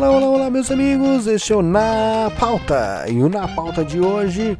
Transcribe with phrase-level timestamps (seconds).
[0.00, 1.26] Olá, olá, olá, meus amigos.
[1.26, 3.04] Este é o Na Pauta.
[3.06, 4.56] E o Na Pauta de hoje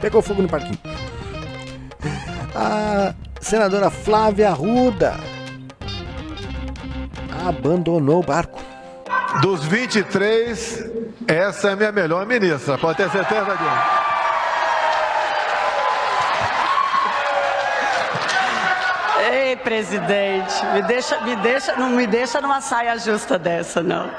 [0.00, 0.78] pegou fogo no parquinho.
[2.54, 5.16] A senadora Flávia Arruda
[7.44, 8.62] abandonou o barco.
[9.42, 10.88] Dos 23,
[11.26, 14.07] essa é a minha melhor ministra, pode ter certeza disso.
[19.48, 24.10] Ei, presidente, me deixa, me deixa, não me deixa numa saia justa dessa, não.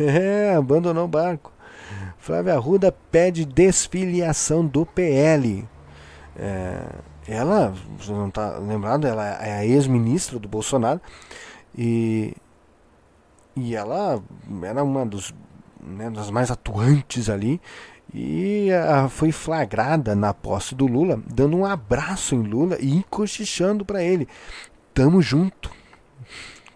[0.00, 1.52] É, abandonou o barco.
[2.18, 5.66] Flávia Arruda pede desfiliação do PL.
[6.36, 6.82] É,
[7.26, 11.00] ela, você não está lembrado, ela é a ex-ministra do Bolsonaro
[11.76, 12.34] e,
[13.56, 14.22] e ela
[14.62, 15.34] era uma dos,
[15.82, 17.60] né, das mais atuantes ali
[18.12, 18.68] e
[19.10, 24.26] foi flagrada na posse do Lula, dando um abraço em Lula e cochichando para ele:
[24.92, 25.70] Tamo junto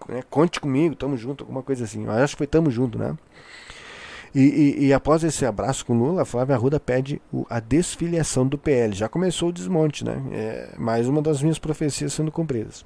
[0.08, 0.22] né?
[0.28, 2.04] Conte comigo, tamo junto, alguma coisa assim.
[2.04, 3.16] Eu acho que foi tamo junto, né?
[4.34, 8.58] E, e, e, após esse abraço com Lula, Flávia Arruda pede o, a desfiliação do
[8.58, 8.92] PL.
[8.92, 10.20] Já começou o desmonte, né?
[10.32, 12.84] É mais uma das minhas profecias sendo cumpridas.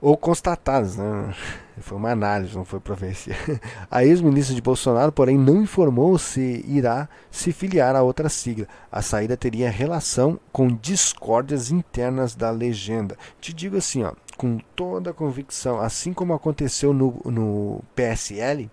[0.00, 1.34] Ou constatadas, né?
[1.80, 3.34] Foi uma análise, não foi profecia.
[3.90, 8.66] A ex-ministra de Bolsonaro, porém, não informou se irá se filiar a outra sigla.
[8.90, 13.18] A saída teria relação com discórdias internas da legenda.
[13.40, 18.70] Te digo assim, ó, com toda a convicção, assim como aconteceu no, no PSL,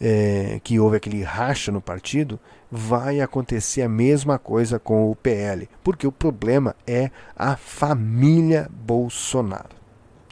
[0.00, 2.38] é, que houve aquele racha no partido,
[2.70, 9.84] vai acontecer a mesma coisa com o PL, porque o problema é a família Bolsonaro.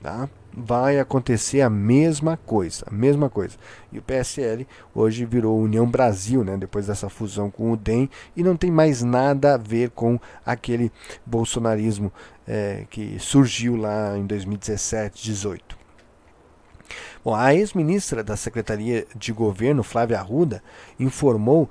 [0.02, 0.28] Tá?
[0.54, 3.56] Vai acontecer a mesma coisa, a mesma coisa.
[3.92, 8.42] E o PSL hoje virou União Brasil, né, depois dessa fusão com o DEM, e
[8.42, 10.90] não tem mais nada a ver com aquele
[11.24, 12.12] bolsonarismo
[12.54, 15.78] é, que surgiu lá em 2017, 18.
[17.24, 20.62] Bom, a ex-ministra da Secretaria de Governo, Flávia Arruda,
[21.00, 21.70] informou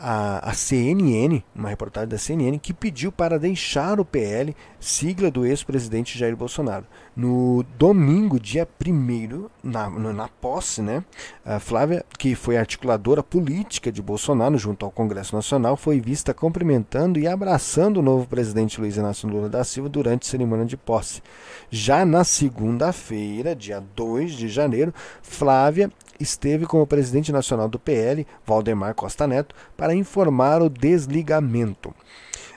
[0.00, 5.44] a, a CNN, uma reportagem da CNN, que pediu para deixar o PL, sigla do
[5.44, 6.86] ex-presidente Jair Bolsonaro.
[7.14, 11.04] No domingo, dia 1 na, na posse, né,
[11.44, 17.18] a Flávia, que foi articuladora política de Bolsonaro junto ao Congresso Nacional, foi vista cumprimentando
[17.18, 21.22] e abraçando o novo presidente Luiz Inácio Lula da Silva durante a cerimônia de posse.
[21.70, 25.90] Já na segunda-feira, dia 2 de janeiro, Flávia
[26.20, 31.94] esteve com o presidente nacional do PL, Valdemar Costa Neto, para informar o desligamento.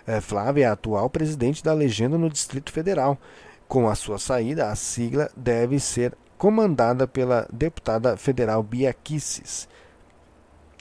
[0.05, 3.17] É, Flávia é atual presidente da legenda no Distrito Federal.
[3.67, 9.67] Com a sua saída, a sigla deve ser comandada pela deputada federal Bia Kisses.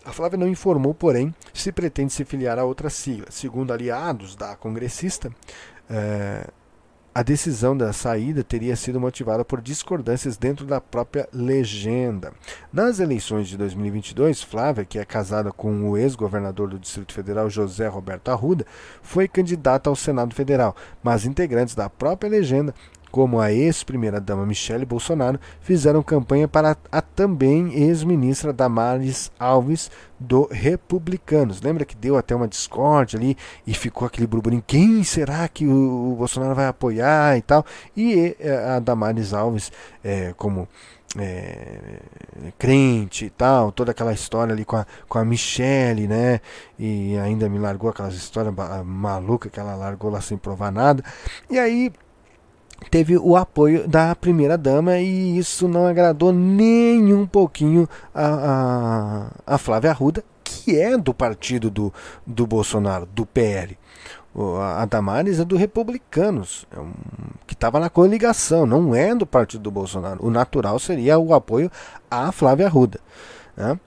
[0.04, 3.26] A Flávia não informou, porém, se pretende se filiar a outra sigla.
[3.30, 5.30] Segundo aliados da congressista,
[5.88, 6.48] é,
[7.14, 12.32] a decisão da saída teria sido motivada por discordâncias dentro da própria legenda.
[12.72, 17.86] Nas eleições de 2022, Flávia, que é casada com o ex-governador do Distrito Federal José
[17.86, 18.64] Roberto Arruda,
[19.02, 22.74] foi candidata ao Senado Federal, mas integrantes da própria legenda
[23.12, 31.60] como a ex-primeira-dama Michele Bolsonaro, fizeram campanha para a também ex-ministra Damares Alves do Republicanos.
[31.60, 33.36] Lembra que deu até uma discórdia ali
[33.66, 37.66] e ficou aquele burburinho: quem será que o Bolsonaro vai apoiar e tal?
[37.94, 38.34] E
[38.74, 39.70] a Damares Alves,
[40.02, 40.66] é, como
[41.18, 42.00] é,
[42.58, 46.40] crente e tal, toda aquela história ali com a, com a Michelle, né?
[46.78, 48.54] E ainda me largou aquelas histórias
[48.86, 51.04] malucas que ela largou lá sem provar nada.
[51.50, 51.92] E aí
[52.90, 59.54] teve o apoio da primeira dama e isso não agradou nem um pouquinho a, a,
[59.54, 61.92] a Flávia Arruda, que é do partido do,
[62.26, 63.78] do Bolsonaro, do PL.
[64.60, 66.92] A Damares é do Republicanos, é um,
[67.46, 70.24] que estava na coligação, não é do partido do Bolsonaro.
[70.24, 71.70] O natural seria o apoio
[72.10, 72.98] à Flávia Arruda.
[73.54, 73.78] Né?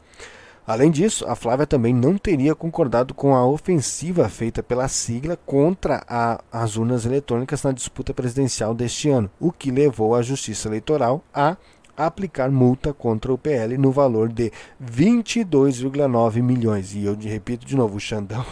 [0.67, 6.03] Além disso, a Flávia também não teria concordado com a ofensiva feita pela sigla contra
[6.07, 11.23] a, as urnas eletrônicas na disputa presidencial deste ano, o que levou a Justiça Eleitoral
[11.31, 11.55] a
[11.95, 14.51] aplicar multa contra o PL no valor de
[14.83, 16.95] 22,9 milhões.
[16.95, 18.45] E eu repito de novo, o Xandão,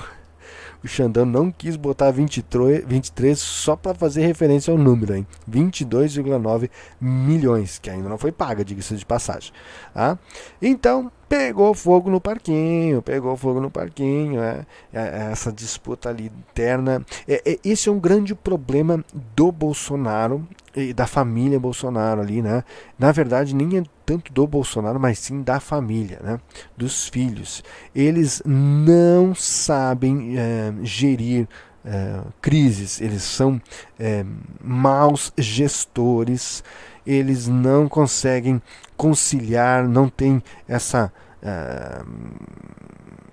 [0.84, 5.26] o Xandão não quis botar 23, 23 só para fazer referência ao número, hein?
[5.50, 6.70] 22,9
[7.00, 9.54] milhões, que ainda não foi paga, diga-se de passagem.
[9.94, 10.18] Tá?
[10.62, 16.26] Então, pegou fogo no parquinho, pegou fogo no parquinho, é, é, é essa disputa ali
[16.26, 17.04] interna.
[17.28, 19.04] É, é, esse é um grande problema
[19.36, 20.46] do Bolsonaro
[20.76, 22.64] e da família Bolsonaro ali, né?
[23.00, 26.40] Na verdade, nem é tanto do Bolsonaro, mas sim da família, né?
[26.76, 27.64] Dos filhos.
[27.96, 31.48] Eles não sabem é, gerir
[31.86, 33.62] é, crises, eles são
[34.00, 34.26] é,
[34.64, 36.64] maus gestores,
[37.06, 38.62] eles não conseguem
[38.96, 41.12] conciliar, não tem essa
[41.42, 42.08] uh,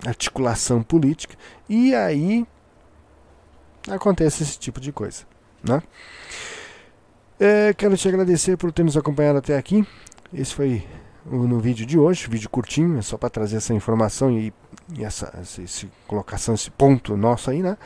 [0.05, 1.35] articulação política,
[1.69, 2.45] e aí
[3.89, 5.23] acontece esse tipo de coisa.
[5.63, 5.81] Né?
[7.39, 9.87] É, quero te agradecer por ter nos acompanhado até aqui.
[10.33, 10.83] Esse foi
[11.25, 14.53] o, no vídeo de hoje, vídeo curtinho, é só para trazer essa informação e,
[14.97, 17.77] e essa, essa, essa, colocação, esse ponto nosso aí, né?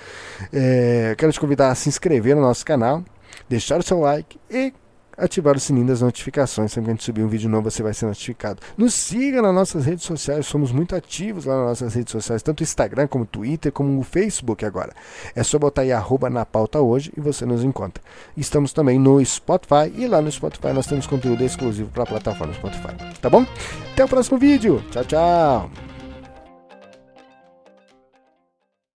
[0.54, 3.04] É, quero te convidar a se inscrever no nosso canal,
[3.50, 4.74] deixar o seu like e
[5.18, 6.72] ativar o sininho das notificações.
[6.72, 8.62] Sempre que a gente subir um vídeo novo, você vai ser notificado.
[8.78, 12.64] Nos siga nas nossas redes sociais, somos muito ativos lá nas nossas redes sociais, tanto
[12.64, 14.94] Instagram como Twitter, como o Facebook agora.
[15.36, 18.04] É só botar aí arroba na pauta hoje e você nos encontra.
[18.36, 22.54] Estamos também no Spotify e lá no Spotify nós temos conteúdo exclusivo para a plataforma
[22.54, 22.96] Spotify.
[23.22, 23.46] Tá bom?
[23.94, 24.84] Até o próximo vídeo.
[24.92, 25.95] Tchau, tchau.